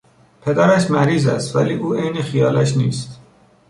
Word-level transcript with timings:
پدرش 0.41 0.91
مریض 0.91 1.27
است 1.27 1.55
ولی 1.55 1.73
او 1.73 1.93
عین 1.93 2.21
خیالش 2.21 2.77
نیست. 2.77 3.19